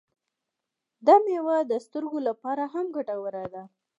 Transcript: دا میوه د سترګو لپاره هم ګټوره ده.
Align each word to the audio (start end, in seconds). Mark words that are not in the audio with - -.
دا 1.05 1.15
میوه 1.27 1.57
د 1.71 1.73
سترګو 1.85 2.19
لپاره 2.27 2.63
هم 2.73 2.85
ګټوره 2.95 3.45
ده. 3.53 3.63